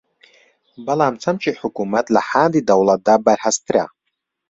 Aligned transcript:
بەڵام 0.85 1.15
چەمکی 1.23 1.59
حکوومەت 1.61 2.07
لە 2.15 2.21
حاندی 2.29 2.65
دەوڵەتدا 2.69 3.15
بەرھەستتر 3.25 3.75